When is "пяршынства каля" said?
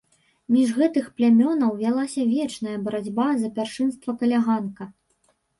3.59-4.39